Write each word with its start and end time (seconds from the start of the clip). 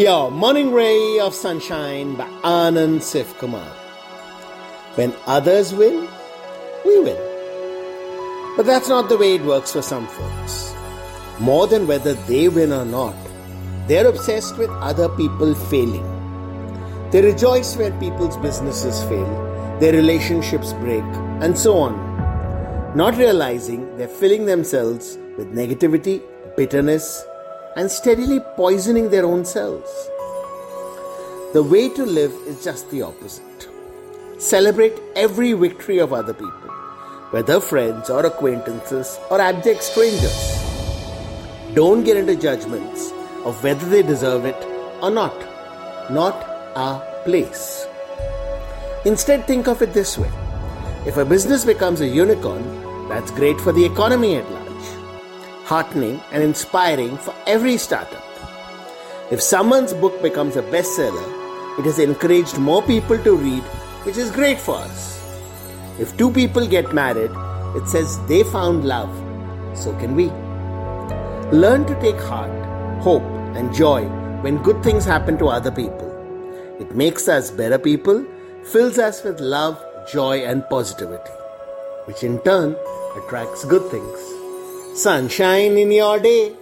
Your 0.00 0.30
Morning 0.30 0.72
Ray 0.72 1.18
of 1.20 1.34
Sunshine 1.34 2.14
by 2.16 2.26
Anand 2.42 3.00
Sivkumar. 3.00 3.70
When 4.94 5.14
others 5.26 5.74
win, 5.74 6.08
we 6.86 7.00
win. 7.00 7.18
But 8.56 8.64
that's 8.64 8.88
not 8.88 9.10
the 9.10 9.18
way 9.18 9.34
it 9.34 9.42
works 9.42 9.72
for 9.74 9.82
some 9.82 10.06
folks. 10.06 10.74
More 11.38 11.66
than 11.66 11.86
whether 11.86 12.14
they 12.14 12.48
win 12.48 12.72
or 12.72 12.86
not, 12.86 13.14
they're 13.88 14.06
obsessed 14.06 14.56
with 14.56 14.70
other 14.70 15.10
people 15.10 15.54
failing. 15.54 16.08
They 17.10 17.20
rejoice 17.20 17.76
when 17.76 18.00
people's 18.00 18.38
businesses 18.38 19.02
fail, 19.02 19.76
their 19.80 19.92
relationships 19.92 20.72
break, 20.72 21.04
and 21.44 21.58
so 21.58 21.76
on. 21.76 22.96
Not 22.96 23.18
realizing 23.18 23.98
they're 23.98 24.08
filling 24.08 24.46
themselves 24.46 25.18
with 25.36 25.52
negativity, 25.52 26.22
bitterness, 26.56 27.22
and 27.76 27.90
steadily 27.90 28.40
poisoning 28.56 29.10
their 29.10 29.24
own 29.24 29.44
selves. 29.44 29.90
The 31.52 31.62
way 31.62 31.88
to 31.90 32.04
live 32.04 32.32
is 32.46 32.62
just 32.64 32.90
the 32.90 33.02
opposite. 33.02 33.68
Celebrate 34.38 34.98
every 35.16 35.52
victory 35.52 35.98
of 35.98 36.12
other 36.12 36.32
people, 36.32 36.70
whether 37.30 37.60
friends 37.60 38.10
or 38.10 38.24
acquaintances 38.24 39.18
or 39.30 39.40
abject 39.40 39.82
strangers. 39.82 40.60
Don't 41.74 42.04
get 42.04 42.16
into 42.16 42.36
judgments 42.36 43.12
of 43.44 43.62
whether 43.62 43.86
they 43.88 44.02
deserve 44.02 44.44
it 44.44 44.56
or 45.02 45.10
not. 45.10 45.34
Not 46.10 46.34
our 46.74 47.00
place. 47.24 47.86
Instead, 49.04 49.46
think 49.46 49.68
of 49.68 49.82
it 49.82 49.92
this 49.92 50.18
way 50.18 50.30
if 51.06 51.16
a 51.16 51.24
business 51.24 51.64
becomes 51.64 52.00
a 52.00 52.06
unicorn, 52.06 53.08
that's 53.08 53.30
great 53.30 53.60
for 53.60 53.72
the 53.72 53.84
economy 53.84 54.36
at 54.36 54.50
large 54.50 54.69
heartening, 55.70 56.20
and 56.32 56.42
inspiring 56.42 57.16
for 57.16 57.32
every 57.46 57.76
startup. 57.76 58.24
If 59.30 59.40
someone's 59.40 59.92
book 59.94 60.20
becomes 60.20 60.56
a 60.56 60.62
bestseller, 60.62 61.28
it 61.78 61.84
has 61.84 62.00
encouraged 62.00 62.58
more 62.58 62.82
people 62.82 63.22
to 63.26 63.36
read, 63.36 63.62
which 64.06 64.16
is 64.16 64.32
great 64.32 64.58
for 64.58 64.74
us. 64.78 65.04
If 66.00 66.16
two 66.16 66.32
people 66.32 66.66
get 66.66 66.92
married, 66.92 67.30
it 67.76 67.86
says 67.86 68.18
they 68.26 68.42
found 68.42 68.84
love, 68.84 69.14
so 69.76 69.94
can 70.00 70.16
we. 70.16 70.26
Learn 71.56 71.86
to 71.86 71.94
take 72.00 72.18
heart, 72.32 72.50
hope, 73.00 73.30
and 73.60 73.72
joy 73.72 74.02
when 74.42 74.60
good 74.64 74.82
things 74.82 75.04
happen 75.04 75.38
to 75.38 75.52
other 75.58 75.70
people. 75.70 76.10
It 76.80 76.96
makes 76.96 77.28
us 77.28 77.52
better 77.52 77.78
people, 77.78 78.26
fills 78.72 78.98
us 78.98 79.22
with 79.22 79.38
love, 79.38 79.78
joy, 80.10 80.38
and 80.38 80.68
positivity, 80.68 81.32
which 82.06 82.24
in 82.24 82.42
turn 82.42 82.76
attracts 83.16 83.64
good 83.64 83.88
things 83.88 84.39
sunshine 84.94 85.76
in 85.76 85.92
your 85.92 86.18
day. 86.18 86.59